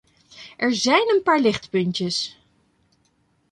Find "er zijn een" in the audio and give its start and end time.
0.57-1.21